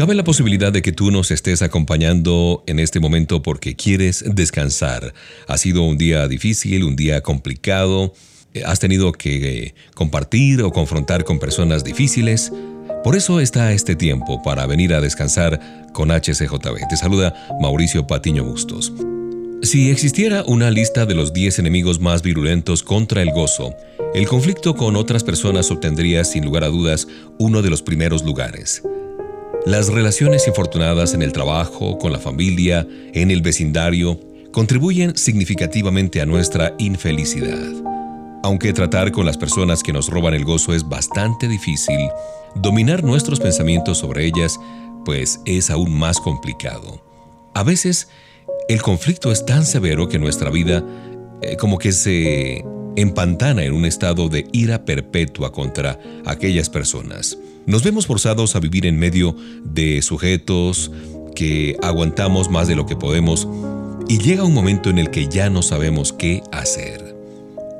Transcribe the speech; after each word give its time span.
Cabe 0.00 0.14
la 0.14 0.24
posibilidad 0.24 0.72
de 0.72 0.80
que 0.80 0.92
tú 0.92 1.10
nos 1.10 1.30
estés 1.30 1.60
acompañando 1.60 2.64
en 2.66 2.78
este 2.78 3.00
momento 3.00 3.42
porque 3.42 3.76
quieres 3.76 4.24
descansar. 4.26 5.12
Ha 5.46 5.58
sido 5.58 5.82
un 5.82 5.98
día 5.98 6.26
difícil, 6.26 6.84
un 6.84 6.96
día 6.96 7.20
complicado, 7.20 8.14
eh, 8.54 8.62
has 8.64 8.80
tenido 8.80 9.12
que 9.12 9.64
eh, 9.64 9.74
compartir 9.92 10.62
o 10.62 10.72
confrontar 10.72 11.24
con 11.24 11.38
personas 11.38 11.84
difíciles. 11.84 12.50
Por 13.04 13.14
eso 13.14 13.40
está 13.40 13.74
este 13.74 13.94
tiempo 13.94 14.42
para 14.42 14.64
venir 14.64 14.94
a 14.94 15.02
descansar 15.02 15.60
con 15.92 16.08
HCJB. 16.08 16.88
Te 16.88 16.96
saluda 16.96 17.34
Mauricio 17.60 18.06
Patiño 18.06 18.42
Bustos. 18.42 18.94
Si 19.62 19.90
existiera 19.90 20.44
una 20.46 20.70
lista 20.70 21.04
de 21.04 21.14
los 21.14 21.34
10 21.34 21.58
enemigos 21.58 22.00
más 22.00 22.22
virulentos 22.22 22.82
contra 22.82 23.20
el 23.20 23.32
gozo, 23.32 23.74
el 24.14 24.26
conflicto 24.26 24.76
con 24.76 24.96
otras 24.96 25.24
personas 25.24 25.70
obtendría 25.70 26.24
sin 26.24 26.46
lugar 26.46 26.64
a 26.64 26.68
dudas 26.68 27.06
uno 27.38 27.60
de 27.60 27.68
los 27.68 27.82
primeros 27.82 28.24
lugares. 28.24 28.82
Las 29.66 29.88
relaciones 29.88 30.48
infortunadas 30.48 31.12
en 31.12 31.20
el 31.20 31.32
trabajo, 31.32 31.98
con 31.98 32.12
la 32.12 32.18
familia, 32.18 32.86
en 33.12 33.30
el 33.30 33.42
vecindario, 33.42 34.18
contribuyen 34.52 35.16
significativamente 35.18 36.22
a 36.22 36.26
nuestra 36.26 36.74
infelicidad. 36.78 37.58
Aunque 38.42 38.72
tratar 38.72 39.12
con 39.12 39.26
las 39.26 39.36
personas 39.36 39.82
que 39.82 39.92
nos 39.92 40.08
roban 40.08 40.32
el 40.32 40.46
gozo 40.46 40.72
es 40.72 40.88
bastante 40.88 41.46
difícil, 41.46 41.98
dominar 42.54 43.04
nuestros 43.04 43.38
pensamientos 43.38 43.98
sobre 43.98 44.24
ellas, 44.24 44.58
pues 45.04 45.40
es 45.44 45.68
aún 45.68 45.92
más 45.92 46.18
complicado. 46.20 47.04
A 47.52 47.62
veces, 47.62 48.08
el 48.70 48.80
conflicto 48.80 49.30
es 49.30 49.44
tan 49.44 49.66
severo 49.66 50.08
que 50.08 50.18
nuestra 50.18 50.48
vida 50.48 50.82
eh, 51.42 51.58
como 51.58 51.76
que 51.76 51.92
se 51.92 52.64
empantana 52.96 53.62
en 53.64 53.74
un 53.74 53.84
estado 53.84 54.30
de 54.30 54.46
ira 54.52 54.86
perpetua 54.86 55.52
contra 55.52 55.98
aquellas 56.24 56.70
personas. 56.70 57.36
Nos 57.66 57.82
vemos 57.82 58.06
forzados 58.06 58.56
a 58.56 58.60
vivir 58.60 58.86
en 58.86 58.98
medio 58.98 59.36
de 59.64 60.00
sujetos 60.02 60.90
que 61.34 61.76
aguantamos 61.82 62.50
más 62.50 62.68
de 62.68 62.74
lo 62.74 62.86
que 62.86 62.96
podemos 62.96 63.46
y 64.08 64.18
llega 64.18 64.44
un 64.44 64.54
momento 64.54 64.90
en 64.90 64.98
el 64.98 65.10
que 65.10 65.28
ya 65.28 65.50
no 65.50 65.62
sabemos 65.62 66.12
qué 66.12 66.42
hacer. 66.52 67.14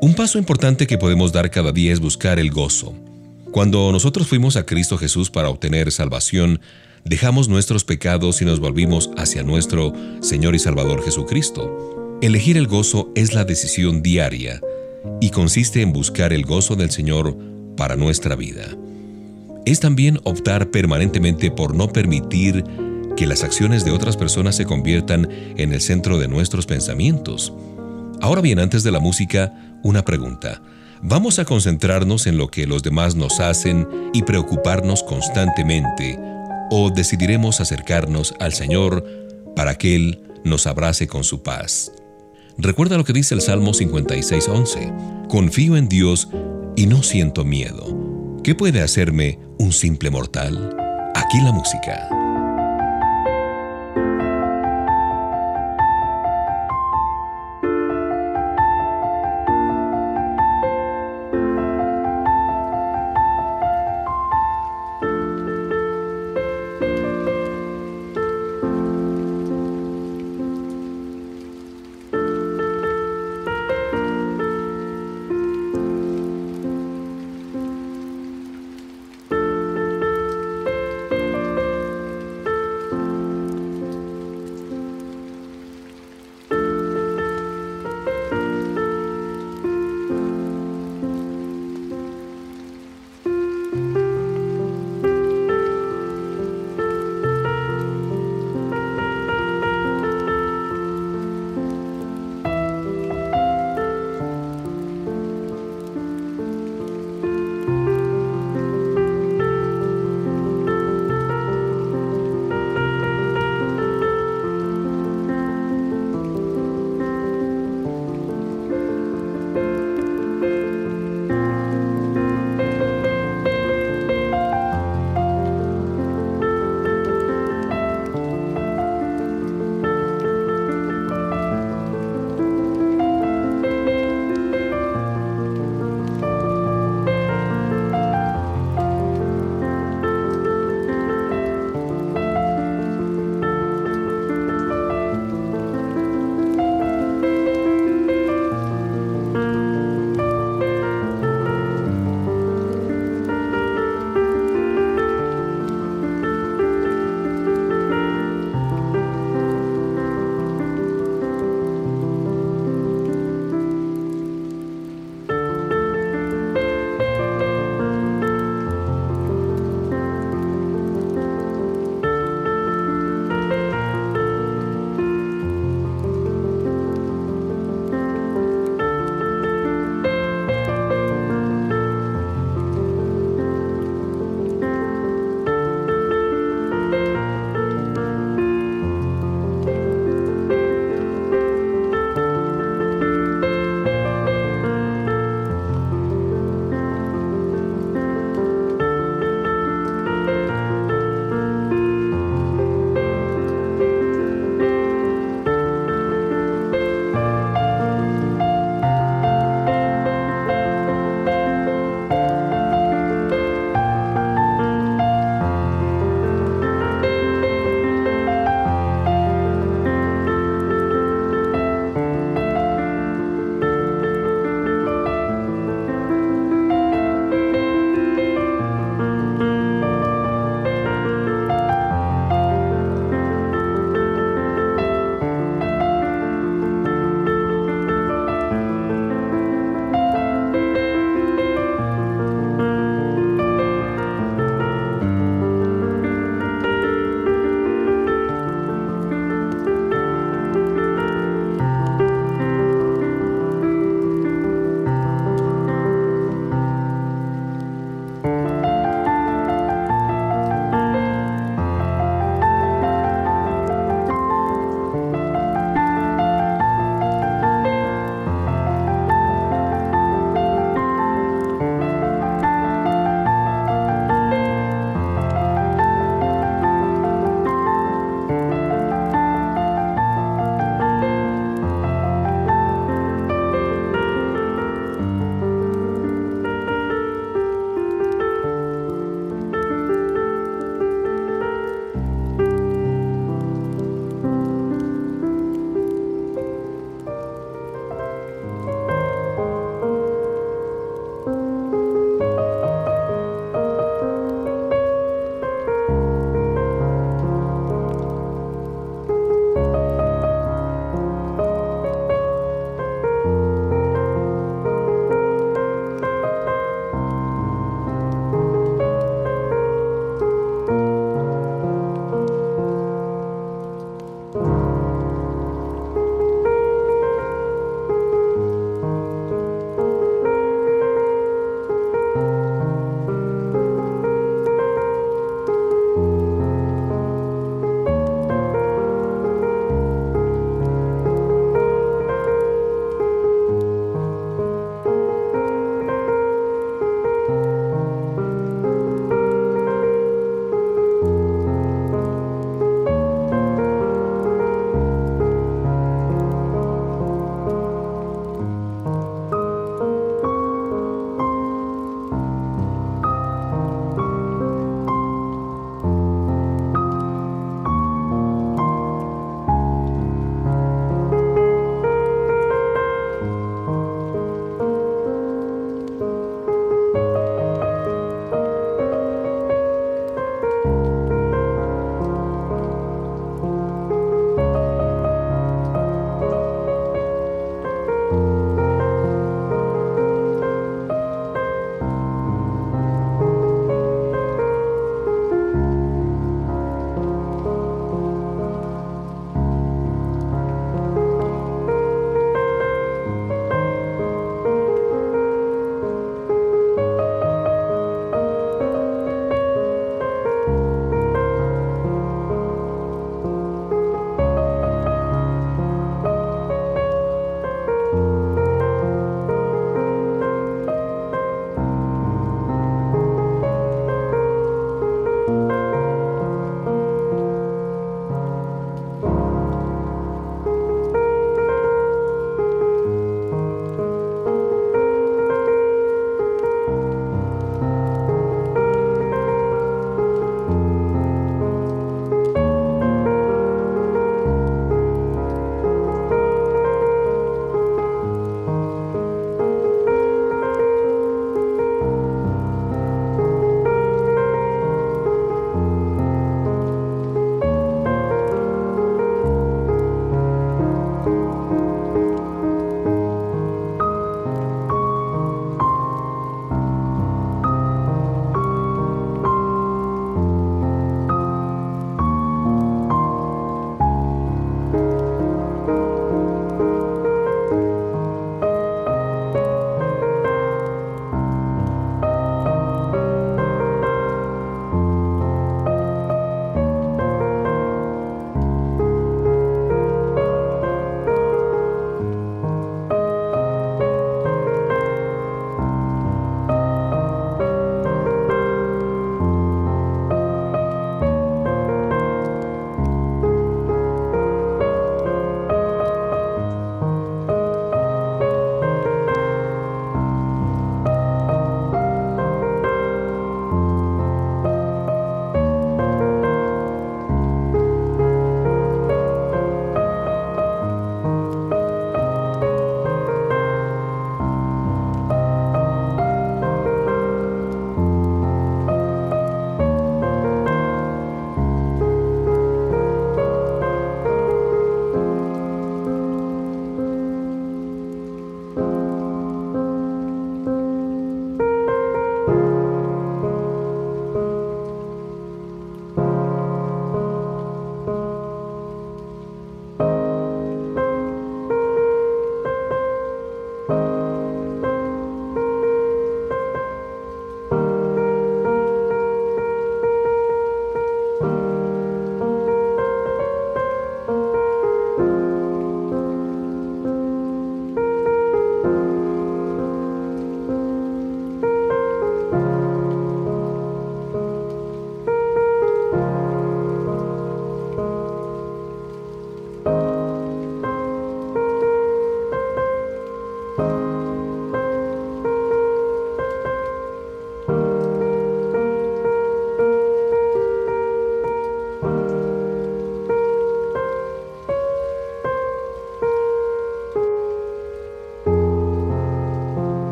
Un 0.00 0.14
paso 0.14 0.38
importante 0.38 0.86
que 0.86 0.98
podemos 0.98 1.32
dar 1.32 1.50
cada 1.50 1.72
día 1.72 1.92
es 1.92 2.00
buscar 2.00 2.38
el 2.38 2.50
gozo. 2.50 2.94
Cuando 3.52 3.92
nosotros 3.92 4.26
fuimos 4.26 4.56
a 4.56 4.66
Cristo 4.66 4.98
Jesús 4.98 5.30
para 5.30 5.48
obtener 5.48 5.92
salvación, 5.92 6.60
dejamos 7.04 7.48
nuestros 7.48 7.84
pecados 7.84 8.42
y 8.42 8.44
nos 8.44 8.60
volvimos 8.60 9.10
hacia 9.16 9.42
nuestro 9.42 9.92
Señor 10.20 10.54
y 10.54 10.58
Salvador 10.58 11.04
Jesucristo. 11.04 12.18
Elegir 12.22 12.56
el 12.56 12.66
gozo 12.66 13.12
es 13.14 13.34
la 13.34 13.44
decisión 13.44 14.02
diaria 14.02 14.60
y 15.20 15.30
consiste 15.30 15.82
en 15.82 15.92
buscar 15.92 16.32
el 16.32 16.44
gozo 16.44 16.76
del 16.76 16.90
Señor 16.90 17.36
para 17.76 17.94
nuestra 17.96 18.34
vida 18.36 18.76
es 19.66 19.80
también 19.80 20.20
optar 20.24 20.70
permanentemente 20.70 21.50
por 21.50 21.74
no 21.74 21.92
permitir 21.92 22.64
que 23.16 23.26
las 23.26 23.42
acciones 23.42 23.84
de 23.84 23.90
otras 23.90 24.16
personas 24.16 24.54
se 24.56 24.64
conviertan 24.64 25.28
en 25.56 25.72
el 25.72 25.80
centro 25.80 26.18
de 26.18 26.28
nuestros 26.28 26.66
pensamientos. 26.66 27.52
Ahora 28.20 28.40
bien, 28.40 28.60
antes 28.60 28.84
de 28.84 28.92
la 28.92 29.00
música, 29.00 29.52
una 29.82 30.04
pregunta. 30.04 30.62
¿Vamos 31.02 31.38
a 31.38 31.44
concentrarnos 31.44 32.26
en 32.26 32.38
lo 32.38 32.48
que 32.48 32.66
los 32.66 32.82
demás 32.82 33.16
nos 33.16 33.40
hacen 33.40 33.86
y 34.14 34.22
preocuparnos 34.22 35.02
constantemente? 35.02 36.18
¿O 36.70 36.90
decidiremos 36.90 37.60
acercarnos 37.60 38.34
al 38.38 38.52
Señor 38.52 39.04
para 39.54 39.74
que 39.74 39.96
Él 39.96 40.20
nos 40.44 40.66
abrace 40.66 41.06
con 41.06 41.24
su 41.24 41.42
paz? 41.42 41.92
Recuerda 42.56 42.96
lo 42.96 43.04
que 43.04 43.12
dice 43.12 43.34
el 43.34 43.40
Salmo 43.40 43.72
56.11. 43.72 45.26
Confío 45.28 45.76
en 45.76 45.88
Dios 45.88 46.28
y 46.76 46.86
no 46.86 47.02
siento 47.02 47.44
miedo 47.44 48.05
¿Qué 48.46 48.54
puede 48.54 48.80
hacerme 48.80 49.40
un 49.58 49.72
simple 49.72 50.08
mortal? 50.08 50.76
Aquí 51.16 51.40
la 51.40 51.50
música. 51.50 52.25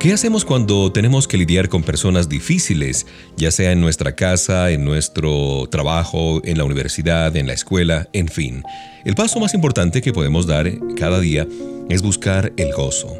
¿Qué 0.00 0.12
hacemos 0.12 0.44
cuando 0.44 0.92
tenemos 0.92 1.26
que 1.26 1.36
lidiar 1.36 1.68
con 1.68 1.82
personas 1.82 2.28
difíciles, 2.28 3.04
ya 3.36 3.50
sea 3.50 3.72
en 3.72 3.80
nuestra 3.80 4.14
casa, 4.14 4.70
en 4.70 4.84
nuestro 4.84 5.66
trabajo, 5.72 6.40
en 6.44 6.56
la 6.56 6.62
universidad, 6.62 7.36
en 7.36 7.48
la 7.48 7.52
escuela, 7.52 8.08
en 8.12 8.28
fin? 8.28 8.62
El 9.04 9.16
paso 9.16 9.40
más 9.40 9.54
importante 9.54 10.00
que 10.00 10.12
podemos 10.12 10.46
dar 10.46 10.70
cada 10.96 11.18
día 11.18 11.48
es 11.88 12.00
buscar 12.00 12.52
el 12.56 12.72
gozo. 12.72 13.12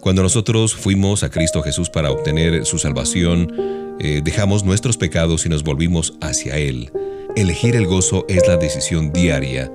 Cuando 0.00 0.24
nosotros 0.24 0.74
fuimos 0.74 1.22
a 1.22 1.30
Cristo 1.30 1.62
Jesús 1.62 1.90
para 1.90 2.10
obtener 2.10 2.66
su 2.66 2.78
salvación, 2.78 3.96
eh, 4.00 4.20
dejamos 4.24 4.64
nuestros 4.64 4.96
pecados 4.96 5.46
y 5.46 5.48
nos 5.48 5.62
volvimos 5.62 6.14
hacia 6.20 6.56
Él. 6.58 6.90
Elegir 7.36 7.76
el 7.76 7.86
gozo 7.86 8.24
es 8.28 8.48
la 8.48 8.56
decisión 8.56 9.12
diaria. 9.12 9.70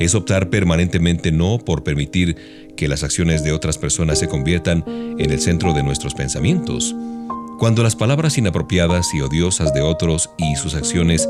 Es 0.00 0.16
optar 0.16 0.50
permanentemente 0.50 1.30
no 1.30 1.58
por 1.58 1.84
permitir 1.84 2.63
que 2.76 2.88
las 2.88 3.02
acciones 3.02 3.44
de 3.44 3.52
otras 3.52 3.78
personas 3.78 4.18
se 4.18 4.28
conviertan 4.28 4.84
en 4.86 5.30
el 5.30 5.40
centro 5.40 5.72
de 5.72 5.82
nuestros 5.82 6.14
pensamientos. 6.14 6.94
Cuando 7.58 7.82
las 7.82 7.96
palabras 7.96 8.36
inapropiadas 8.36 9.14
y 9.14 9.20
odiosas 9.20 9.72
de 9.72 9.80
otros 9.80 10.30
y 10.38 10.56
sus 10.56 10.74
acciones 10.74 11.28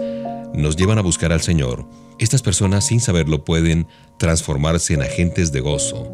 nos 0.54 0.76
llevan 0.76 0.98
a 0.98 1.02
buscar 1.02 1.32
al 1.32 1.42
Señor, 1.42 1.86
estas 2.18 2.42
personas 2.42 2.86
sin 2.86 3.00
saberlo 3.00 3.44
pueden 3.44 3.86
transformarse 4.18 4.94
en 4.94 5.02
agentes 5.02 5.52
de 5.52 5.60
gozo. 5.60 6.08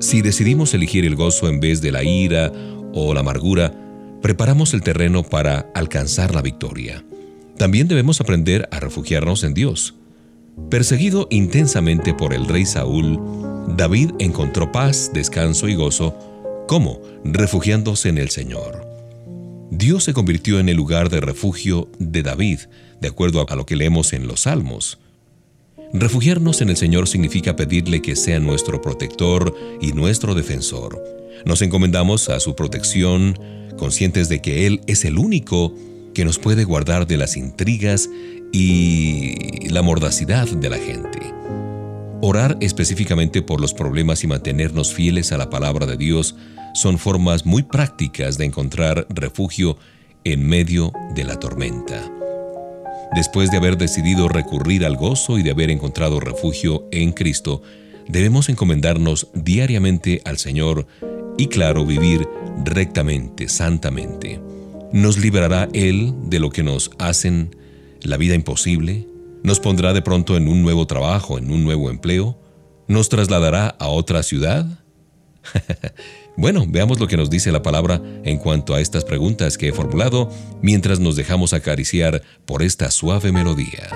Si 0.00 0.20
decidimos 0.20 0.74
elegir 0.74 1.04
el 1.06 1.16
gozo 1.16 1.48
en 1.48 1.60
vez 1.60 1.80
de 1.80 1.92
la 1.92 2.04
ira 2.04 2.52
o 2.92 3.14
la 3.14 3.20
amargura, 3.20 3.72
preparamos 4.20 4.74
el 4.74 4.82
terreno 4.82 5.22
para 5.22 5.70
alcanzar 5.74 6.34
la 6.34 6.42
victoria. 6.42 7.04
También 7.56 7.88
debemos 7.88 8.20
aprender 8.20 8.68
a 8.72 8.80
refugiarnos 8.80 9.42
en 9.44 9.54
Dios. 9.54 9.94
Perseguido 10.70 11.28
intensamente 11.30 12.12
por 12.12 12.34
el 12.34 12.46
rey 12.46 12.66
Saúl, 12.66 13.20
David 13.68 14.12
encontró 14.18 14.70
paz, 14.70 15.10
descanso 15.12 15.68
y 15.68 15.74
gozo. 15.74 16.14
¿Cómo? 16.68 17.00
Refugiándose 17.24 18.08
en 18.08 18.18
el 18.18 18.30
Señor. 18.30 18.86
Dios 19.70 20.04
se 20.04 20.14
convirtió 20.14 20.60
en 20.60 20.68
el 20.68 20.76
lugar 20.76 21.10
de 21.10 21.20
refugio 21.20 21.90
de 21.98 22.22
David, 22.22 22.60
de 23.00 23.08
acuerdo 23.08 23.44
a 23.48 23.56
lo 23.56 23.66
que 23.66 23.76
leemos 23.76 24.12
en 24.12 24.28
los 24.28 24.42
Salmos. 24.42 24.98
Refugiarnos 25.92 26.60
en 26.60 26.70
el 26.70 26.76
Señor 26.76 27.08
significa 27.08 27.56
pedirle 27.56 28.02
que 28.02 28.16
sea 28.16 28.38
nuestro 28.38 28.80
protector 28.80 29.54
y 29.80 29.92
nuestro 29.92 30.34
defensor. 30.34 31.02
Nos 31.44 31.62
encomendamos 31.62 32.28
a 32.28 32.40
su 32.40 32.54
protección, 32.54 33.38
conscientes 33.76 34.28
de 34.28 34.40
que 34.40 34.66
Él 34.66 34.80
es 34.86 35.04
el 35.04 35.18
único 35.18 35.74
que 36.14 36.24
nos 36.24 36.38
puede 36.38 36.64
guardar 36.64 37.06
de 37.06 37.16
las 37.16 37.36
intrigas 37.36 38.08
y 38.52 39.68
la 39.68 39.82
mordacidad 39.82 40.48
de 40.48 40.70
la 40.70 40.78
gente. 40.78 41.35
Orar 42.22 42.56
específicamente 42.60 43.42
por 43.42 43.60
los 43.60 43.74
problemas 43.74 44.24
y 44.24 44.26
mantenernos 44.26 44.94
fieles 44.94 45.32
a 45.32 45.38
la 45.38 45.50
palabra 45.50 45.86
de 45.86 45.96
Dios 45.96 46.34
son 46.74 46.98
formas 46.98 47.44
muy 47.44 47.62
prácticas 47.62 48.38
de 48.38 48.46
encontrar 48.46 49.06
refugio 49.10 49.76
en 50.24 50.46
medio 50.46 50.92
de 51.14 51.24
la 51.24 51.38
tormenta. 51.38 52.10
Después 53.14 53.50
de 53.50 53.58
haber 53.58 53.76
decidido 53.76 54.28
recurrir 54.28 54.84
al 54.84 54.96
gozo 54.96 55.38
y 55.38 55.42
de 55.42 55.50
haber 55.50 55.70
encontrado 55.70 56.18
refugio 56.18 56.88
en 56.90 57.12
Cristo, 57.12 57.62
debemos 58.08 58.48
encomendarnos 58.48 59.28
diariamente 59.34 60.22
al 60.24 60.38
Señor 60.38 60.86
y 61.38 61.48
claro, 61.48 61.84
vivir 61.84 62.26
rectamente, 62.64 63.48
santamente. 63.48 64.40
¿Nos 64.92 65.18
liberará 65.18 65.68
Él 65.74 66.14
de 66.24 66.40
lo 66.40 66.50
que 66.50 66.62
nos 66.62 66.90
hacen 66.98 67.54
la 68.00 68.16
vida 68.16 68.34
imposible? 68.34 69.06
¿Nos 69.46 69.60
pondrá 69.60 69.92
de 69.92 70.02
pronto 70.02 70.36
en 70.36 70.48
un 70.48 70.60
nuevo 70.60 70.88
trabajo, 70.88 71.38
en 71.38 71.52
un 71.52 71.62
nuevo 71.62 71.88
empleo? 71.88 72.36
¿Nos 72.88 73.08
trasladará 73.08 73.68
a 73.68 73.86
otra 73.86 74.24
ciudad? 74.24 74.66
bueno, 76.36 76.64
veamos 76.66 76.98
lo 76.98 77.06
que 77.06 77.16
nos 77.16 77.30
dice 77.30 77.52
la 77.52 77.62
palabra 77.62 78.02
en 78.24 78.38
cuanto 78.38 78.74
a 78.74 78.80
estas 78.80 79.04
preguntas 79.04 79.56
que 79.56 79.68
he 79.68 79.72
formulado 79.72 80.32
mientras 80.62 80.98
nos 80.98 81.14
dejamos 81.14 81.52
acariciar 81.52 82.22
por 82.44 82.60
esta 82.60 82.90
suave 82.90 83.30
melodía. 83.30 83.88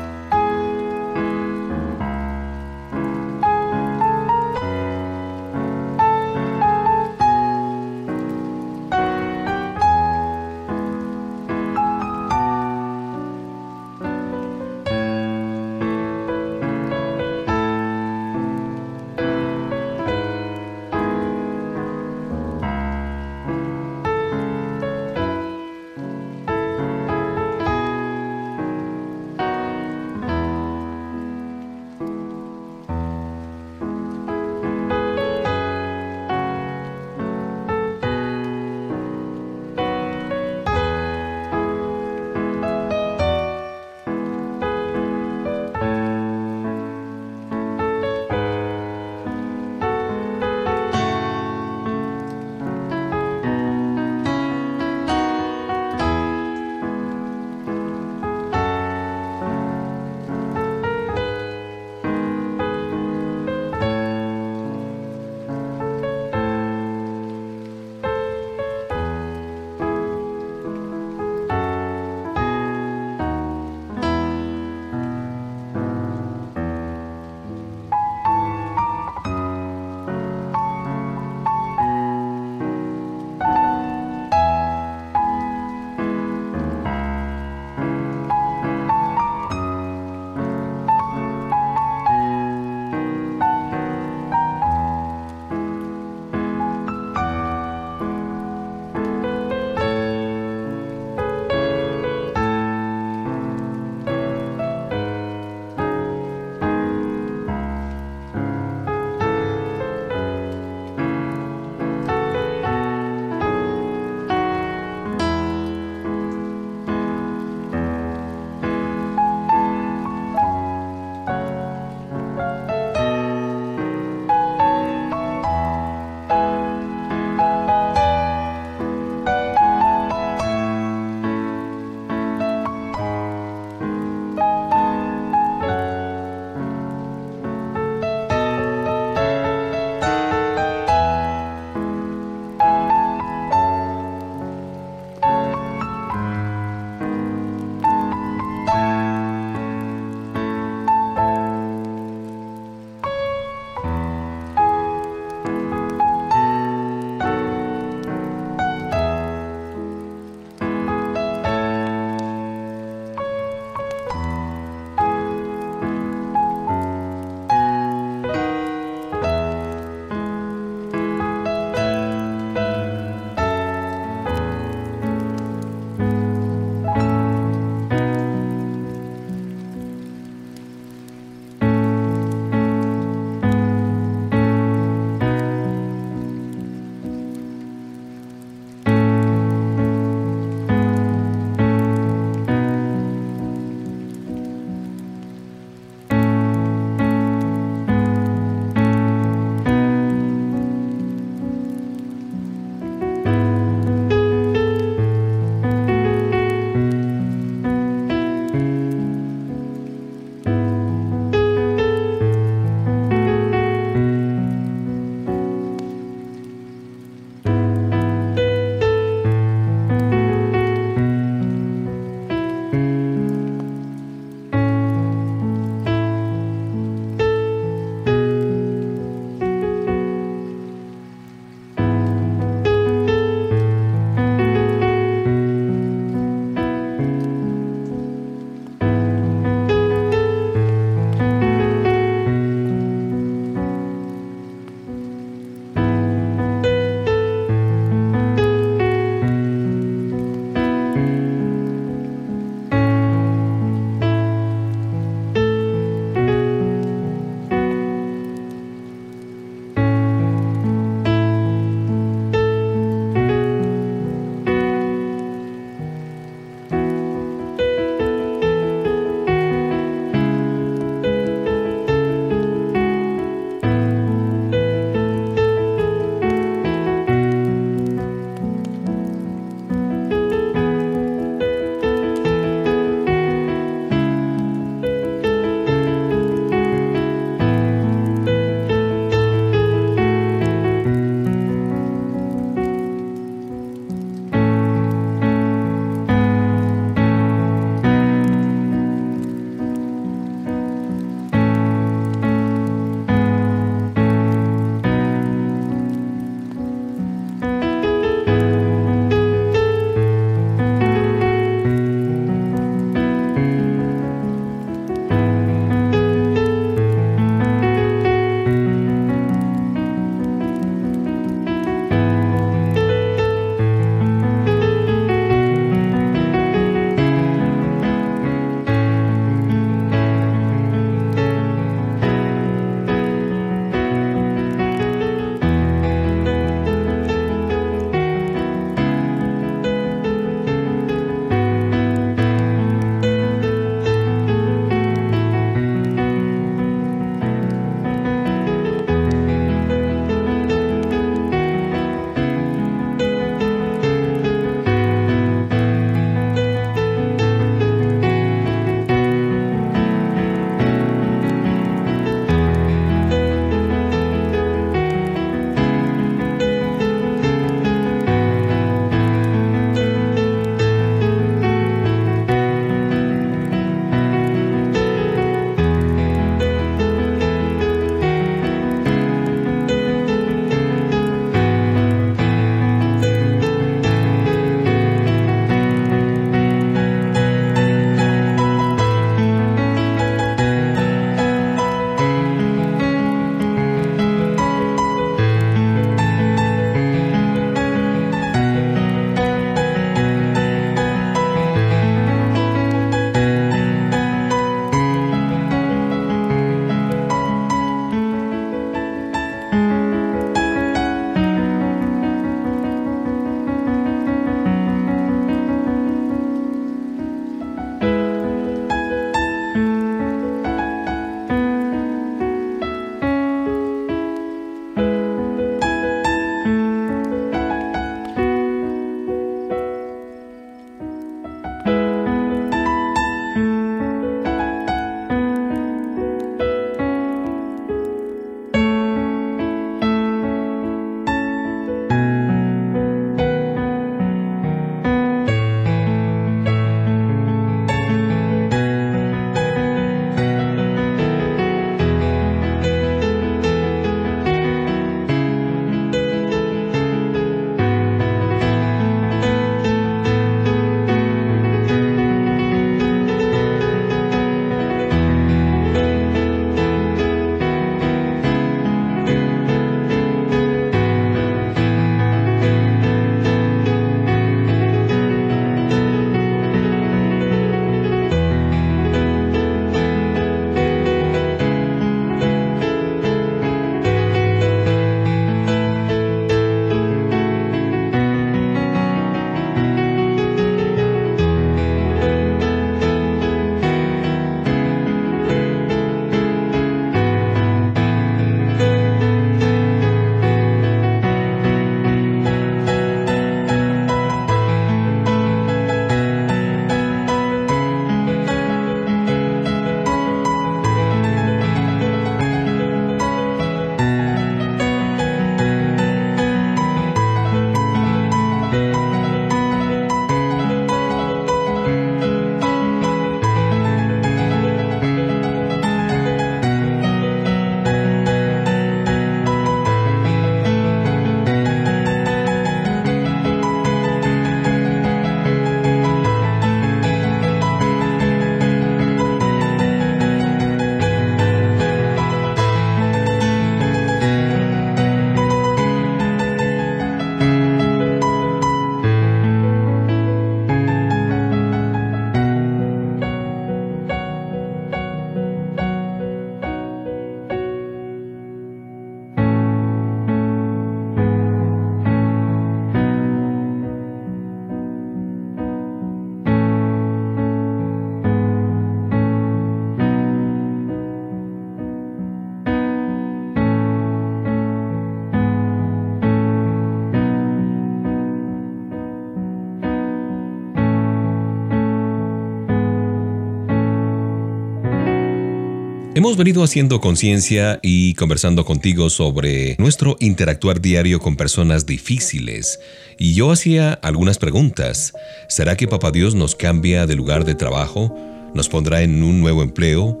Hemos 585.98 586.16
venido 586.16 586.44
haciendo 586.44 586.80
conciencia 586.80 587.58
y 587.60 587.94
conversando 587.94 588.44
contigo 588.44 588.88
sobre 588.88 589.56
nuestro 589.58 589.96
interactuar 589.98 590.60
diario 590.60 591.00
con 591.00 591.16
personas 591.16 591.66
difíciles. 591.66 592.60
Y 593.00 593.14
yo 593.14 593.32
hacía 593.32 593.72
algunas 593.72 594.16
preguntas. 594.18 594.92
¿Será 595.28 595.56
que 595.56 595.66
Papá 595.66 595.90
Dios 595.90 596.14
nos 596.14 596.36
cambia 596.36 596.86
de 596.86 596.94
lugar 596.94 597.24
de 597.24 597.34
trabajo? 597.34 597.96
¿Nos 598.32 598.48
pondrá 598.48 598.82
en 598.82 599.02
un 599.02 599.20
nuevo 599.20 599.42
empleo? 599.42 600.00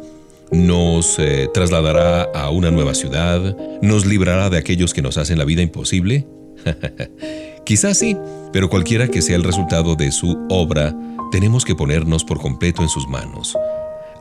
¿Nos 0.52 1.18
eh, 1.18 1.48
trasladará 1.52 2.22
a 2.32 2.50
una 2.50 2.70
nueva 2.70 2.94
ciudad? 2.94 3.56
¿Nos 3.82 4.06
librará 4.06 4.50
de 4.50 4.58
aquellos 4.58 4.94
que 4.94 5.02
nos 5.02 5.18
hacen 5.18 5.36
la 5.36 5.44
vida 5.44 5.62
imposible? 5.62 6.28
Quizás 7.66 7.98
sí, 7.98 8.16
pero 8.52 8.70
cualquiera 8.70 9.08
que 9.08 9.20
sea 9.20 9.34
el 9.34 9.42
resultado 9.42 9.96
de 9.96 10.12
su 10.12 10.46
obra, 10.48 10.96
tenemos 11.32 11.64
que 11.64 11.74
ponernos 11.74 12.22
por 12.22 12.38
completo 12.38 12.82
en 12.84 12.88
sus 12.88 13.08
manos. 13.08 13.56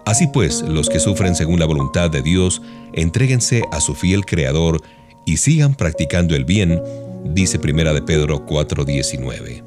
Así 0.08 0.26
pues, 0.26 0.62
los 0.62 0.88
que 0.88 1.02
sufren 1.02 1.36
según 1.36 1.60
la 1.60 1.66
voluntad 1.66 2.10
de 2.10 2.22
Dios, 2.22 2.62
entréguense 2.94 3.64
a 3.74 3.82
su 3.82 3.94
fiel 3.94 4.26
Creador 4.26 4.82
y 5.26 5.36
sigan 5.36 5.76
practicando 5.76 6.34
el 6.34 6.46
bien, 6.46 6.82
dice 7.26 7.60
Primera 7.60 7.92
de 7.92 8.02
Pedro 8.02 8.46
4:19. 8.46 9.66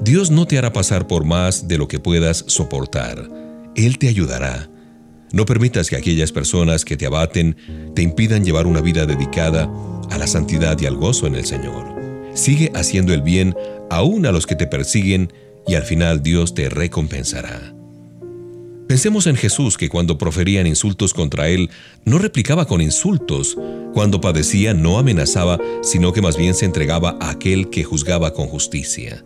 Dios 0.00 0.30
no 0.30 0.46
te 0.46 0.56
hará 0.56 0.72
pasar 0.72 1.06
por 1.06 1.26
más 1.26 1.68
de 1.68 1.76
lo 1.76 1.86
que 1.86 2.00
puedas 2.00 2.46
soportar. 2.48 3.28
Él 3.76 3.98
te 3.98 4.08
ayudará. 4.08 4.70
No 5.34 5.44
permitas 5.44 5.90
que 5.90 5.96
aquellas 5.96 6.32
personas 6.32 6.86
que 6.86 6.96
te 6.96 7.04
abaten 7.04 7.54
te 7.94 8.00
impidan 8.00 8.46
llevar 8.46 8.66
una 8.66 8.80
vida 8.80 9.04
dedicada 9.04 9.70
a 10.08 10.16
la 10.16 10.28
santidad 10.28 10.80
y 10.80 10.86
al 10.86 10.96
gozo 10.96 11.26
en 11.26 11.34
el 11.34 11.44
Señor. 11.44 11.94
Sigue 12.32 12.72
haciendo 12.74 13.12
el 13.12 13.20
bien 13.20 13.54
aún 13.90 14.24
a 14.24 14.32
los 14.32 14.46
que 14.46 14.56
te 14.56 14.66
persiguen 14.66 15.30
y 15.68 15.74
al 15.74 15.82
final 15.82 16.22
Dios 16.22 16.54
te 16.54 16.70
recompensará. 16.70 17.81
Pensemos 18.88 19.26
en 19.26 19.36
Jesús 19.36 19.78
que 19.78 19.88
cuando 19.88 20.18
proferían 20.18 20.66
insultos 20.66 21.14
contra 21.14 21.48
él, 21.48 21.70
no 22.04 22.18
replicaba 22.18 22.66
con 22.66 22.80
insultos. 22.80 23.56
Cuando 23.94 24.20
padecía 24.20 24.74
no 24.74 24.98
amenazaba, 24.98 25.58
sino 25.82 26.12
que 26.12 26.22
más 26.22 26.36
bien 26.36 26.54
se 26.54 26.66
entregaba 26.66 27.16
a 27.20 27.30
aquel 27.30 27.70
que 27.70 27.84
juzgaba 27.84 28.34
con 28.34 28.46
justicia. 28.46 29.24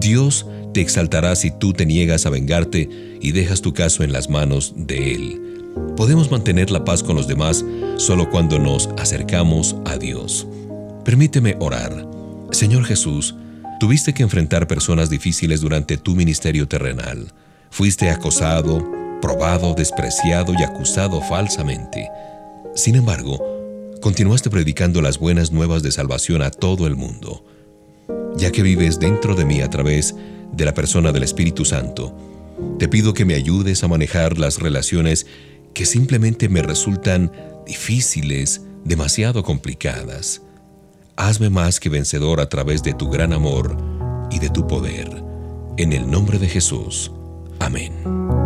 Dios 0.00 0.46
te 0.72 0.80
exaltará 0.80 1.34
si 1.36 1.50
tú 1.50 1.72
te 1.72 1.86
niegas 1.86 2.26
a 2.26 2.30
vengarte 2.30 2.88
y 3.20 3.32
dejas 3.32 3.62
tu 3.62 3.74
caso 3.74 4.04
en 4.04 4.12
las 4.12 4.30
manos 4.30 4.72
de 4.76 5.14
Él. 5.14 5.42
Podemos 5.96 6.30
mantener 6.30 6.70
la 6.70 6.84
paz 6.84 7.02
con 7.02 7.16
los 7.16 7.26
demás 7.26 7.64
solo 7.96 8.30
cuando 8.30 8.58
nos 8.58 8.88
acercamos 8.98 9.76
a 9.84 9.96
Dios. 9.96 10.46
Permíteme 11.04 11.56
orar. 11.60 12.06
Señor 12.52 12.84
Jesús, 12.84 13.34
tuviste 13.80 14.14
que 14.14 14.22
enfrentar 14.22 14.66
personas 14.66 15.10
difíciles 15.10 15.60
durante 15.60 15.96
tu 15.96 16.14
ministerio 16.14 16.68
terrenal. 16.68 17.32
Fuiste 17.70 18.10
acosado, 18.10 18.84
probado, 19.20 19.74
despreciado 19.74 20.52
y 20.58 20.62
acusado 20.62 21.20
falsamente. 21.20 22.08
Sin 22.74 22.94
embargo, 22.94 23.38
continuaste 24.00 24.50
predicando 24.50 25.02
las 25.02 25.18
buenas 25.18 25.52
nuevas 25.52 25.82
de 25.82 25.92
salvación 25.92 26.42
a 26.42 26.50
todo 26.50 26.86
el 26.86 26.96
mundo. 26.96 27.44
Ya 28.36 28.52
que 28.52 28.62
vives 28.62 28.98
dentro 28.98 29.34
de 29.34 29.44
mí 29.44 29.60
a 29.60 29.70
través 29.70 30.14
de 30.52 30.64
la 30.64 30.74
persona 30.74 31.12
del 31.12 31.24
Espíritu 31.24 31.64
Santo, 31.64 32.16
te 32.78 32.88
pido 32.88 33.14
que 33.14 33.24
me 33.24 33.34
ayudes 33.34 33.82
a 33.84 33.88
manejar 33.88 34.38
las 34.38 34.58
relaciones 34.58 35.26
que 35.74 35.86
simplemente 35.86 36.48
me 36.48 36.62
resultan 36.62 37.32
difíciles, 37.66 38.62
demasiado 38.84 39.42
complicadas. 39.42 40.42
Hazme 41.16 41.50
más 41.50 41.80
que 41.80 41.88
vencedor 41.88 42.40
a 42.40 42.48
través 42.48 42.82
de 42.82 42.94
tu 42.94 43.10
gran 43.10 43.32
amor 43.32 43.76
y 44.30 44.38
de 44.38 44.48
tu 44.50 44.66
poder. 44.66 45.22
En 45.76 45.92
el 45.92 46.10
nombre 46.10 46.38
de 46.38 46.48
Jesús. 46.48 47.12
Amén. 47.60 48.37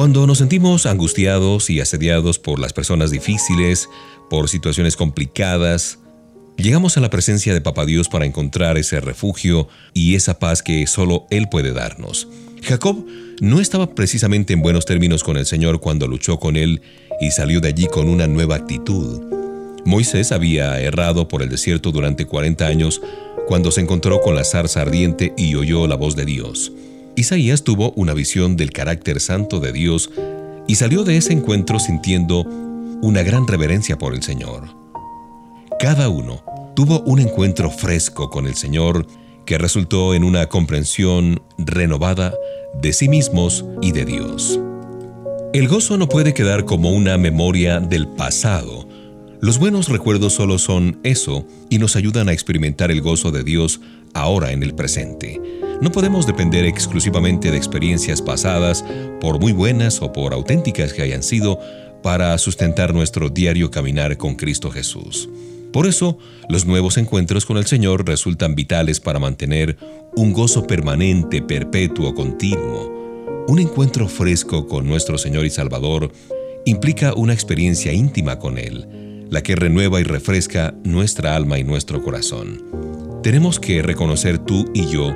Cuando 0.00 0.26
nos 0.26 0.38
sentimos 0.38 0.86
angustiados 0.86 1.68
y 1.68 1.78
asediados 1.78 2.38
por 2.38 2.58
las 2.58 2.72
personas 2.72 3.10
difíciles, 3.10 3.86
por 4.30 4.48
situaciones 4.48 4.96
complicadas, 4.96 5.98
llegamos 6.56 6.96
a 6.96 7.00
la 7.00 7.10
presencia 7.10 7.52
de 7.52 7.60
Papá 7.60 7.84
Dios 7.84 8.08
para 8.08 8.24
encontrar 8.24 8.78
ese 8.78 8.98
refugio 9.00 9.68
y 9.92 10.14
esa 10.14 10.38
paz 10.38 10.62
que 10.62 10.86
solo 10.86 11.26
Él 11.28 11.50
puede 11.50 11.74
darnos. 11.74 12.28
Jacob 12.62 13.04
no 13.42 13.60
estaba 13.60 13.94
precisamente 13.94 14.54
en 14.54 14.62
buenos 14.62 14.86
términos 14.86 15.22
con 15.22 15.36
el 15.36 15.44
Señor 15.44 15.80
cuando 15.80 16.08
luchó 16.08 16.38
con 16.38 16.56
Él 16.56 16.80
y 17.20 17.30
salió 17.32 17.60
de 17.60 17.68
allí 17.68 17.86
con 17.86 18.08
una 18.08 18.26
nueva 18.26 18.56
actitud. 18.56 19.20
Moisés 19.84 20.32
había 20.32 20.80
errado 20.80 21.28
por 21.28 21.42
el 21.42 21.50
desierto 21.50 21.92
durante 21.92 22.24
40 22.24 22.66
años 22.66 23.02
cuando 23.46 23.70
se 23.70 23.82
encontró 23.82 24.22
con 24.22 24.34
la 24.34 24.44
zarza 24.44 24.80
ardiente 24.80 25.34
y 25.36 25.56
oyó 25.56 25.86
la 25.86 25.96
voz 25.96 26.16
de 26.16 26.24
Dios. 26.24 26.72
Isaías 27.16 27.64
tuvo 27.64 27.92
una 27.92 28.14
visión 28.14 28.56
del 28.56 28.70
carácter 28.72 29.20
santo 29.20 29.60
de 29.60 29.72
Dios 29.72 30.10
y 30.66 30.76
salió 30.76 31.04
de 31.04 31.16
ese 31.16 31.32
encuentro 31.32 31.78
sintiendo 31.78 32.44
una 33.02 33.22
gran 33.22 33.46
reverencia 33.46 33.98
por 33.98 34.14
el 34.14 34.22
Señor. 34.22 34.68
Cada 35.78 36.08
uno 36.08 36.42
tuvo 36.76 37.00
un 37.00 37.18
encuentro 37.20 37.70
fresco 37.70 38.30
con 38.30 38.46
el 38.46 38.54
Señor 38.54 39.06
que 39.44 39.58
resultó 39.58 40.14
en 40.14 40.24
una 40.24 40.46
comprensión 40.46 41.42
renovada 41.58 42.34
de 42.80 42.92
sí 42.92 43.08
mismos 43.08 43.64
y 43.82 43.92
de 43.92 44.04
Dios. 44.04 44.60
El 45.52 45.66
gozo 45.66 45.96
no 45.96 46.08
puede 46.08 46.34
quedar 46.34 46.64
como 46.64 46.92
una 46.92 47.18
memoria 47.18 47.80
del 47.80 48.06
pasado. 48.06 48.86
Los 49.40 49.58
buenos 49.58 49.88
recuerdos 49.88 50.34
solo 50.34 50.58
son 50.58 51.00
eso 51.02 51.44
y 51.68 51.78
nos 51.78 51.96
ayudan 51.96 52.28
a 52.28 52.32
experimentar 52.32 52.90
el 52.90 53.00
gozo 53.00 53.32
de 53.32 53.42
Dios 53.42 53.80
ahora 54.14 54.52
en 54.52 54.62
el 54.62 54.74
presente. 54.74 55.40
No 55.80 55.90
podemos 55.90 56.26
depender 56.26 56.66
exclusivamente 56.66 57.50
de 57.50 57.56
experiencias 57.56 58.20
pasadas, 58.20 58.84
por 59.18 59.40
muy 59.40 59.52
buenas 59.52 60.02
o 60.02 60.12
por 60.12 60.34
auténticas 60.34 60.92
que 60.92 61.00
hayan 61.00 61.22
sido, 61.22 61.58
para 62.02 62.36
sustentar 62.36 62.92
nuestro 62.92 63.30
diario 63.30 63.70
caminar 63.70 64.18
con 64.18 64.34
Cristo 64.34 64.70
Jesús. 64.70 65.28
Por 65.72 65.86
eso, 65.86 66.18
los 66.48 66.66
nuevos 66.66 66.98
encuentros 66.98 67.46
con 67.46 67.56
el 67.56 67.66
Señor 67.66 68.06
resultan 68.06 68.54
vitales 68.54 69.00
para 69.00 69.18
mantener 69.18 69.78
un 70.16 70.32
gozo 70.32 70.66
permanente, 70.66 71.40
perpetuo, 71.40 72.14
continuo. 72.14 73.44
Un 73.48 73.58
encuentro 73.58 74.06
fresco 74.06 74.66
con 74.66 74.86
nuestro 74.86 75.16
Señor 75.16 75.46
y 75.46 75.50
Salvador 75.50 76.12
implica 76.66 77.14
una 77.14 77.32
experiencia 77.32 77.92
íntima 77.92 78.38
con 78.38 78.58
Él, 78.58 79.26
la 79.30 79.42
que 79.42 79.56
renueva 79.56 80.00
y 80.00 80.04
refresca 80.04 80.74
nuestra 80.84 81.36
alma 81.36 81.58
y 81.58 81.64
nuestro 81.64 82.02
corazón. 82.02 82.64
Tenemos 83.22 83.60
que 83.60 83.80
reconocer 83.82 84.38
tú 84.38 84.70
y 84.74 84.86
yo 84.86 85.14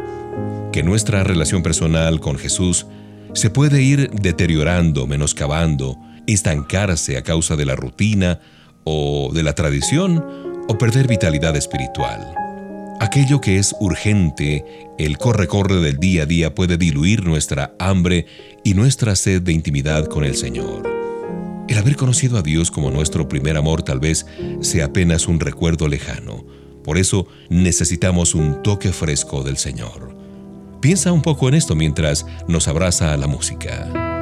que 0.75 0.83
nuestra 0.83 1.23
relación 1.23 1.63
personal 1.63 2.19
con 2.19 2.37
Jesús 2.37 2.87
se 3.33 3.49
puede 3.49 3.81
ir 3.81 4.11
deteriorando, 4.11 5.07
menoscabando, 5.07 5.97
estancarse 6.27 7.17
a 7.17 7.23
causa 7.23 7.55
de 7.55 7.65
la 7.65 7.77
rutina 7.77 8.41
o 8.83 9.31
de 9.33 9.45
la 9.45 9.55
tradición 9.55 10.25
o 10.67 10.77
perder 10.77 11.07
vitalidad 11.07 11.55
espiritual. 11.55 12.27
Aquello 12.99 13.41
que 13.41 13.59
es 13.59 13.73
urgente, 13.79 14.65
el 14.99 15.17
corre-corre 15.17 15.77
del 15.77 15.99
día 15.99 16.25
a 16.25 16.27
día 16.27 16.57
puede 16.57 16.77
diluir 16.77 17.25
nuestra 17.25 17.77
hambre 17.79 18.27
y 18.65 18.75
nuestra 18.75 19.15
sed 19.15 19.43
de 19.43 19.53
intimidad 19.53 20.07
con 20.07 20.25
el 20.25 20.35
Señor. 20.35 20.83
El 21.69 21.79
haber 21.79 21.95
conocido 21.95 22.37
a 22.37 22.43
Dios 22.43 22.73
como 22.73 22.91
nuestro 22.91 23.29
primer 23.29 23.57
amor 23.57 23.85
tal 23.85 24.01
vez 24.01 24.27
sea 24.61 24.87
apenas 24.87 25.29
un 25.29 25.39
recuerdo 25.39 25.87
lejano. 25.87 26.45
Por 26.83 26.99
eso 26.99 27.29
necesitamos 27.49 28.35
un 28.35 28.61
toque 28.65 28.93
fresco 28.93 29.45
del 29.45 29.57
Señor. 29.57 30.14
Piensa 30.85 31.13
un 31.13 31.23
poco 31.23 31.49
en 31.49 31.55
esto 31.55 31.75
mientras 31.75 32.27
nos 32.47 32.69
abraza 32.69 33.17
la 33.17 33.27
música. 33.27 34.14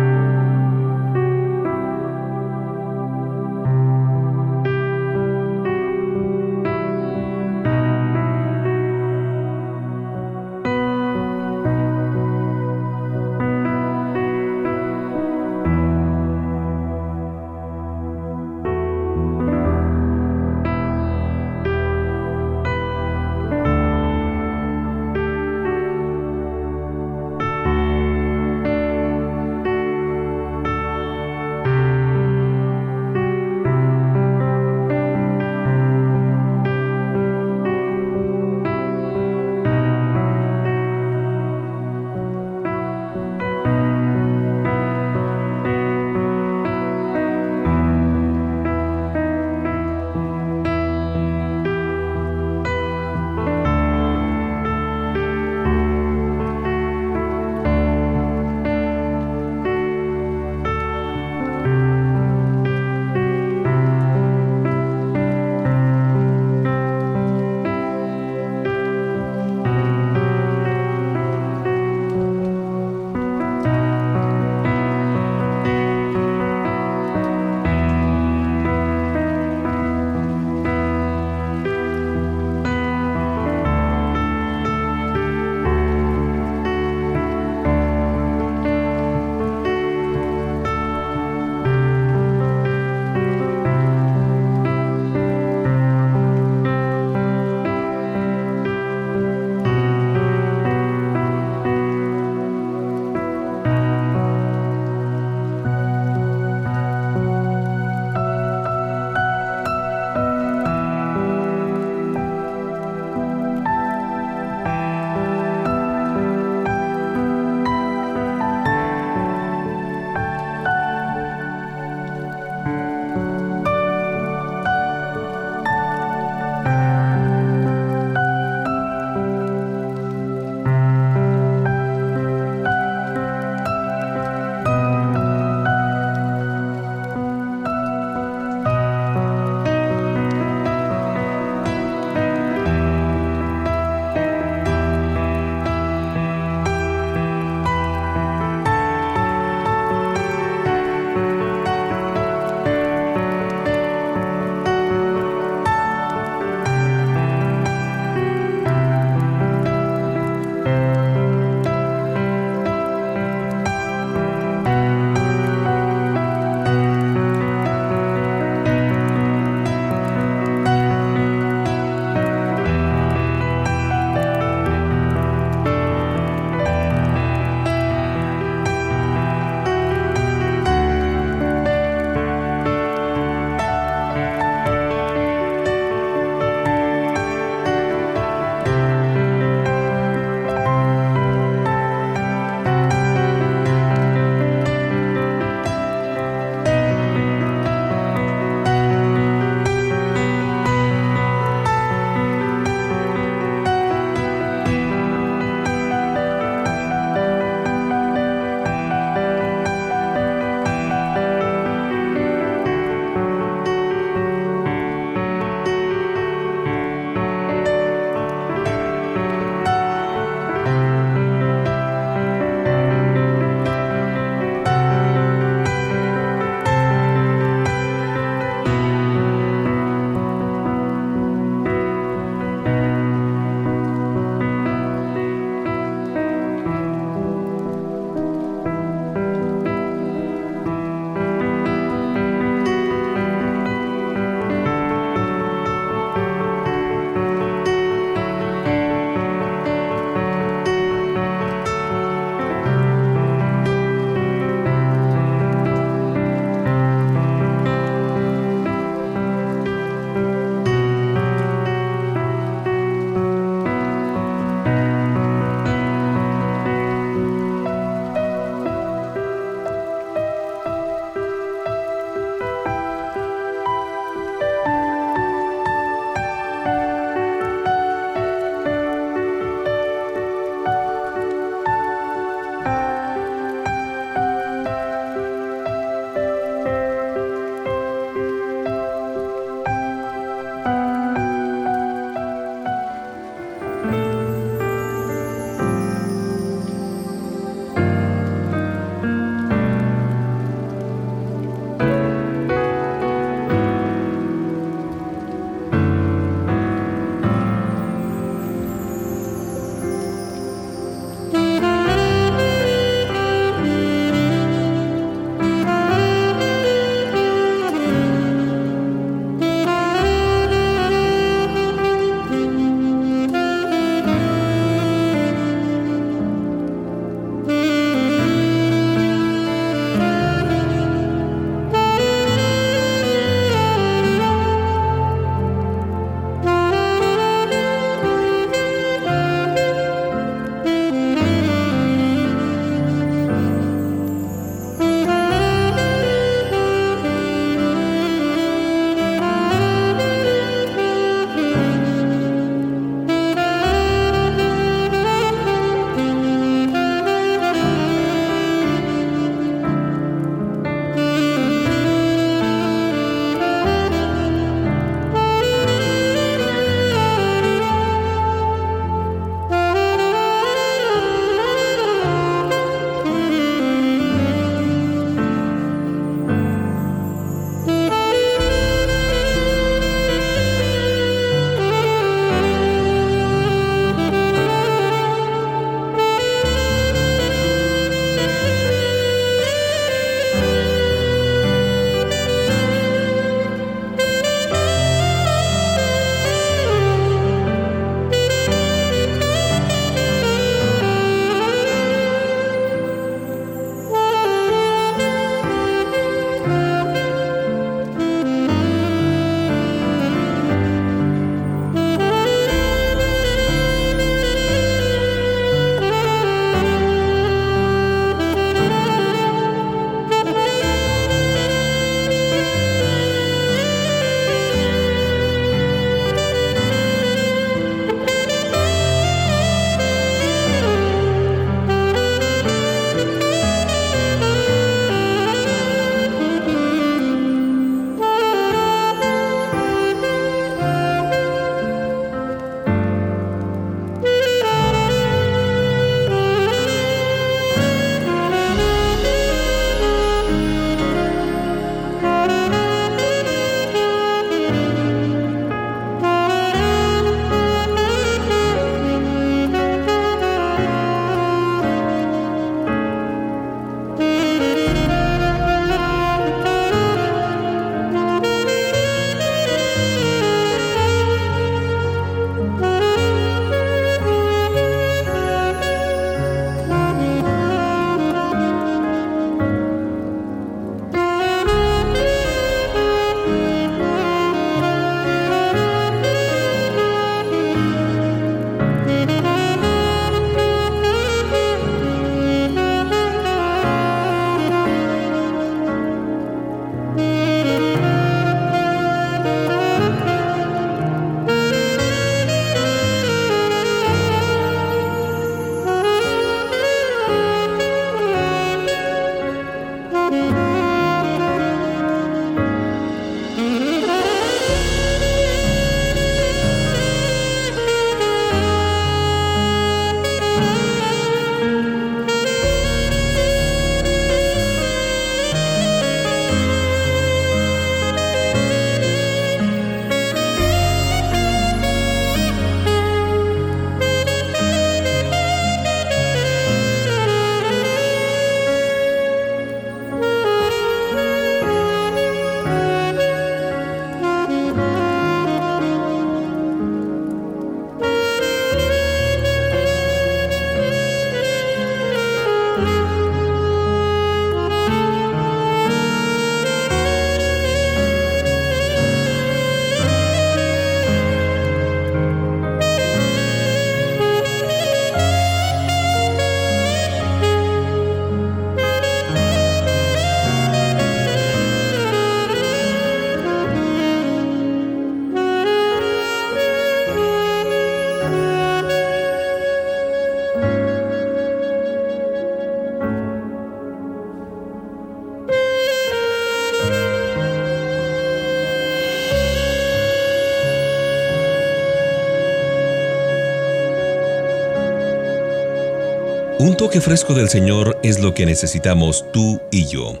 Fresco 596.80 597.14
del 597.14 597.28
Señor 597.28 597.78
es 597.82 598.00
lo 598.00 598.14
que 598.14 598.26
necesitamos 598.26 599.04
tú 599.12 599.40
y 599.52 599.66
yo. 599.66 600.00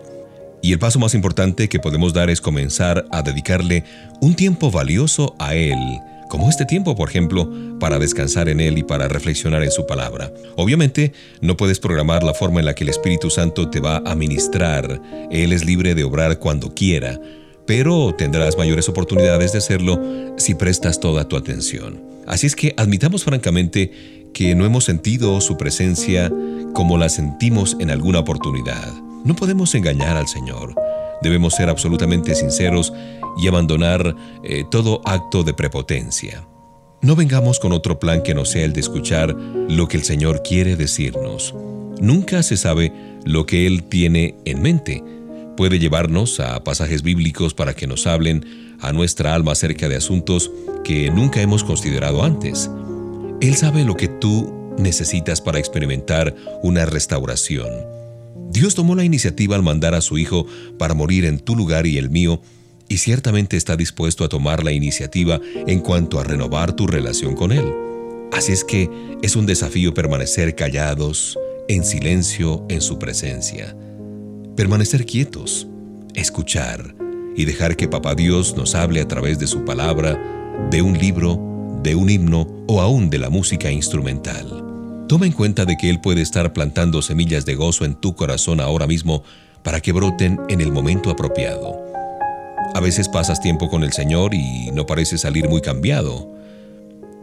Y 0.62 0.72
el 0.72 0.78
paso 0.78 0.98
más 0.98 1.14
importante 1.14 1.68
que 1.68 1.78
podemos 1.78 2.12
dar 2.12 2.30
es 2.30 2.40
comenzar 2.40 3.04
a 3.10 3.22
dedicarle 3.22 3.84
un 4.20 4.34
tiempo 4.34 4.70
valioso 4.70 5.36
a 5.38 5.54
Él, 5.54 5.78
como 6.28 6.48
este 6.48 6.64
tiempo, 6.64 6.96
por 6.96 7.08
ejemplo, 7.08 7.48
para 7.78 7.98
descansar 7.98 8.48
en 8.48 8.60
Él 8.60 8.78
y 8.78 8.82
para 8.82 9.08
reflexionar 9.08 9.62
en 9.62 9.70
su 9.70 9.86
palabra. 9.86 10.32
Obviamente, 10.56 11.12
no 11.40 11.56
puedes 11.56 11.78
programar 11.78 12.22
la 12.22 12.34
forma 12.34 12.60
en 12.60 12.66
la 12.66 12.74
que 12.74 12.84
el 12.84 12.90
Espíritu 12.90 13.30
Santo 13.30 13.68
te 13.68 13.80
va 13.80 14.02
a 14.04 14.14
ministrar. 14.14 15.00
Él 15.30 15.52
es 15.52 15.64
libre 15.64 15.94
de 15.94 16.04
obrar 16.04 16.38
cuando 16.38 16.74
quiera, 16.74 17.20
pero 17.66 18.14
tendrás 18.16 18.56
mayores 18.56 18.88
oportunidades 18.88 19.52
de 19.52 19.58
hacerlo 19.58 20.00
si 20.38 20.54
prestas 20.54 20.98
toda 20.98 21.28
tu 21.28 21.36
atención. 21.36 22.02
Así 22.26 22.46
es 22.46 22.56
que 22.56 22.74
admitamos 22.76 23.22
francamente 23.22 24.23
que 24.34 24.54
no 24.54 24.66
hemos 24.66 24.84
sentido 24.84 25.40
su 25.40 25.56
presencia 25.56 26.30
como 26.74 26.98
la 26.98 27.08
sentimos 27.08 27.76
en 27.80 27.90
alguna 27.90 28.18
oportunidad. 28.18 28.92
No 29.24 29.34
podemos 29.34 29.74
engañar 29.74 30.16
al 30.16 30.28
Señor. 30.28 30.74
Debemos 31.22 31.54
ser 31.54 31.70
absolutamente 31.70 32.34
sinceros 32.34 32.92
y 33.40 33.48
abandonar 33.48 34.14
eh, 34.42 34.64
todo 34.70 35.00
acto 35.06 35.44
de 35.44 35.54
prepotencia. 35.54 36.46
No 37.00 37.16
vengamos 37.16 37.60
con 37.60 37.72
otro 37.72 37.98
plan 37.98 38.22
que 38.22 38.34
no 38.34 38.44
sea 38.44 38.64
el 38.64 38.72
de 38.72 38.80
escuchar 38.80 39.34
lo 39.68 39.88
que 39.88 39.96
el 39.96 40.04
Señor 40.04 40.42
quiere 40.42 40.76
decirnos. 40.76 41.54
Nunca 42.00 42.42
se 42.42 42.56
sabe 42.56 42.92
lo 43.24 43.46
que 43.46 43.66
Él 43.66 43.84
tiene 43.84 44.36
en 44.44 44.60
mente. 44.60 45.02
Puede 45.56 45.78
llevarnos 45.78 46.40
a 46.40 46.64
pasajes 46.64 47.02
bíblicos 47.02 47.54
para 47.54 47.74
que 47.74 47.86
nos 47.86 48.06
hablen 48.06 48.76
a 48.80 48.92
nuestra 48.92 49.34
alma 49.34 49.52
acerca 49.52 49.88
de 49.88 49.96
asuntos 49.96 50.50
que 50.82 51.10
nunca 51.10 51.40
hemos 51.40 51.62
considerado 51.62 52.24
antes. 52.24 52.68
Él 53.44 53.56
sabe 53.56 53.84
lo 53.84 53.94
que 53.94 54.08
tú 54.08 54.74
necesitas 54.78 55.42
para 55.42 55.58
experimentar 55.58 56.34
una 56.62 56.86
restauración. 56.86 57.68
Dios 58.48 58.74
tomó 58.74 58.94
la 58.94 59.04
iniciativa 59.04 59.54
al 59.54 59.62
mandar 59.62 59.94
a 59.94 60.00
su 60.00 60.16
Hijo 60.16 60.46
para 60.78 60.94
morir 60.94 61.26
en 61.26 61.38
tu 61.38 61.54
lugar 61.54 61.86
y 61.86 61.98
el 61.98 62.08
mío, 62.08 62.40
y 62.88 62.96
ciertamente 62.96 63.58
está 63.58 63.76
dispuesto 63.76 64.24
a 64.24 64.30
tomar 64.30 64.64
la 64.64 64.72
iniciativa 64.72 65.42
en 65.66 65.80
cuanto 65.80 66.18
a 66.18 66.24
renovar 66.24 66.72
tu 66.72 66.86
relación 66.86 67.34
con 67.34 67.52
Él. 67.52 67.70
Así 68.32 68.52
es 68.52 68.64
que 68.64 68.88
es 69.20 69.36
un 69.36 69.44
desafío 69.44 69.92
permanecer 69.92 70.54
callados, 70.54 71.38
en 71.68 71.84
silencio 71.84 72.64
en 72.70 72.80
su 72.80 72.98
presencia. 72.98 73.76
Permanecer 74.56 75.04
quietos, 75.04 75.66
escuchar 76.14 76.94
y 77.36 77.44
dejar 77.44 77.76
que 77.76 77.88
Papá 77.88 78.14
Dios 78.14 78.56
nos 78.56 78.74
hable 78.74 79.02
a 79.02 79.08
través 79.08 79.38
de 79.38 79.46
su 79.46 79.66
palabra, 79.66 80.18
de 80.70 80.80
un 80.80 80.96
libro, 80.96 81.53
de 81.84 81.94
un 81.94 82.10
himno 82.10 82.48
o 82.66 82.80
aún 82.80 83.10
de 83.10 83.18
la 83.18 83.30
música 83.30 83.70
instrumental. 83.70 85.04
Toma 85.06 85.26
en 85.26 85.32
cuenta 85.32 85.66
de 85.66 85.76
que 85.76 85.90
Él 85.90 86.00
puede 86.00 86.22
estar 86.22 86.52
plantando 86.54 87.02
semillas 87.02 87.44
de 87.44 87.54
gozo 87.54 87.84
en 87.84 87.94
tu 87.94 88.16
corazón 88.16 88.58
ahora 88.60 88.86
mismo 88.86 89.22
para 89.62 89.80
que 89.80 89.92
broten 89.92 90.40
en 90.48 90.62
el 90.62 90.72
momento 90.72 91.10
apropiado. 91.10 91.78
A 92.74 92.80
veces 92.80 93.08
pasas 93.08 93.40
tiempo 93.40 93.68
con 93.68 93.84
el 93.84 93.92
Señor 93.92 94.34
y 94.34 94.70
no 94.72 94.86
parece 94.86 95.18
salir 95.18 95.48
muy 95.48 95.60
cambiado. 95.60 96.26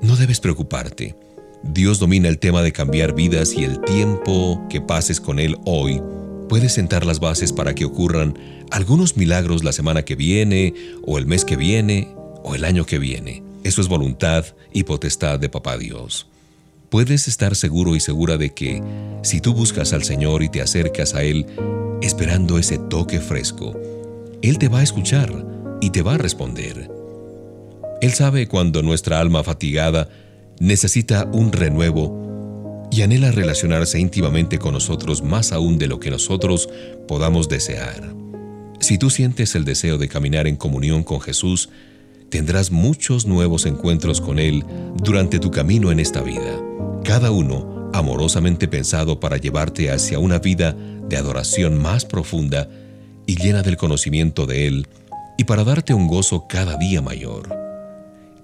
No 0.02 0.16
debes 0.16 0.40
preocuparte. 0.40 1.16
Dios 1.64 1.98
domina 2.00 2.30
el 2.30 2.38
tema 2.38 2.62
de 2.62 2.72
cambiar 2.72 3.14
vidas 3.14 3.54
y 3.54 3.64
el 3.64 3.82
tiempo 3.82 4.62
que 4.70 4.80
pases 4.80 5.20
con 5.20 5.40
Él 5.40 5.58
hoy 5.66 6.02
puede 6.50 6.70
sentar 6.70 7.06
las 7.06 7.20
bases 7.20 7.52
para 7.52 7.74
que 7.74 7.86
ocurran 7.86 8.38
algunos 8.70 9.18
milagros 9.18 9.64
la 9.64 9.72
semana 9.72 10.04
que 10.04 10.16
viene, 10.16 10.74
o 11.04 11.18
el 11.18 11.26
mes 11.26 11.46
que 11.46 11.56
viene, 11.56 12.14
o 12.44 12.54
el 12.56 12.64
año 12.64 12.86
que 12.86 13.00
viene. 13.00 13.51
Eso 13.64 13.82
es 13.82 13.88
voluntad 13.88 14.46
y 14.74 14.84
potestad 14.84 15.40
de 15.40 15.50
Papá 15.50 15.78
Dios. 15.78 16.28
Puedes 16.90 17.28
estar 17.28 17.56
seguro 17.56 17.96
y 17.96 18.00
segura 18.00 18.38
de 18.38 18.54
que 18.54 18.82
si 19.22 19.40
tú 19.40 19.54
buscas 19.54 19.94
al 19.94 20.04
Señor 20.04 20.44
y 20.44 20.50
te 20.50 20.62
acercas 20.62 21.14
a 21.14 21.24
Él 21.24 21.46
esperando 22.02 22.58
ese 22.58 22.78
toque 22.78 23.20
fresco, 23.20 23.80
Él 24.42 24.58
te 24.58 24.68
va 24.68 24.80
a 24.80 24.84
escuchar 24.84 25.46
y 25.80 25.92
te 25.92 26.02
va 26.02 26.16
a 26.16 26.18
responder. 26.18 26.90
Él 28.02 28.14
sabe 28.14 28.48
cuando 28.48 28.82
nuestra 28.82 29.20
alma 29.20 29.44
fatigada 29.44 30.10
necesita 30.60 31.30
un 31.32 31.52
renuevo 31.52 32.88
y 32.92 33.04
anhela 33.04 33.32
relacionarse 33.32 34.00
íntimamente 34.00 34.58
con 34.58 34.74
nosotros 34.74 35.24
más 35.24 35.52
aún 35.52 35.78
de 35.78 35.88
lo 35.88 36.00
que 36.00 36.10
nosotros 36.10 36.68
podamos 37.08 37.48
desear. 37.48 38.14
Si 38.80 38.98
tú 38.98 39.12
sientes 39.12 39.56
el 39.56 39.64
deseo 39.64 40.00
de 40.00 40.10
caminar 40.10 40.48
en 40.48 40.58
comunión 40.58 41.04
con 41.04 41.22
Jesús, 41.22 41.70
tendrás 42.32 42.72
muchos 42.72 43.28
nuevos 43.28 43.68
encuentros 43.68 44.22
con 44.22 44.40
Él 44.40 44.66
durante 44.96 45.38
tu 45.38 45.52
camino 45.52 45.92
en 45.92 46.00
esta 46.00 46.22
vida, 46.22 46.60
cada 47.04 47.30
uno 47.30 47.92
amorosamente 47.94 48.70
pensado 48.70 49.20
para 49.20 49.38
llevarte 49.38 49.92
hacia 49.92 50.18
una 50.18 50.40
vida 50.40 50.72
de 50.72 51.18
adoración 51.18 51.78
más 51.78 52.06
profunda 52.06 52.70
y 53.28 53.36
llena 53.36 53.62
del 53.62 53.76
conocimiento 53.76 54.46
de 54.48 54.66
Él 54.66 54.88
y 55.38 55.44
para 55.44 55.66
darte 55.66 55.94
un 55.94 56.08
gozo 56.08 56.48
cada 56.48 56.78
día 56.78 57.02
mayor. 57.02 57.50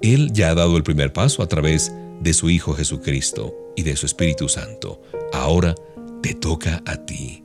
Él 0.01 0.31
ya 0.33 0.49
ha 0.49 0.55
dado 0.55 0.75
el 0.75 0.83
primer 0.83 1.13
paso 1.13 1.41
a 1.41 1.47
través 1.47 1.91
de 2.21 2.33
su 2.33 2.49
Hijo 2.49 2.73
Jesucristo 2.73 3.55
y 3.77 3.83
de 3.83 3.95
su 3.95 4.05
Espíritu 4.05 4.49
Santo. 4.49 5.01
Ahora 5.31 5.75
te 6.21 6.33
toca 6.33 6.83
a 6.85 6.97
ti. 7.05 7.43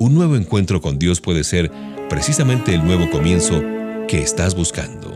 Un 0.00 0.14
nuevo 0.14 0.34
encuentro 0.36 0.80
con 0.80 0.98
Dios 0.98 1.20
puede 1.20 1.44
ser 1.44 1.70
precisamente 2.08 2.74
el 2.74 2.84
nuevo 2.84 3.08
comienzo 3.08 3.62
que 4.08 4.20
estás 4.20 4.54
buscando. 4.56 5.15